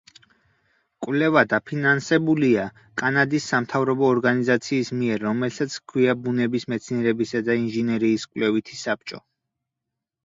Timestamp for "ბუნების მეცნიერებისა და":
6.23-7.61